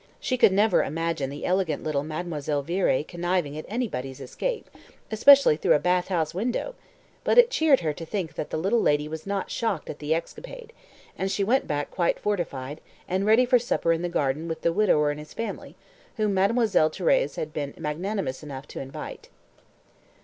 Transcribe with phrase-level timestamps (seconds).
[0.19, 4.67] She could never imagine the elegant little Mademoiselle Viré conniving at anybody's escape,
[5.11, 6.73] especially through a bath house window!
[7.23, 10.15] But it cheered her to think that the little lady was not shocked at the
[10.15, 10.73] escapade;
[11.19, 14.73] and she went back quite fortified, and ready for supper in the garden with the
[14.73, 15.75] widower and his family,
[16.17, 19.29] whom Mademoiselle Thérèse had been magnanimous enough to invite.